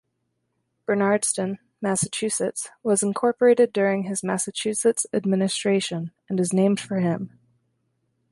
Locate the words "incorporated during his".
3.03-4.23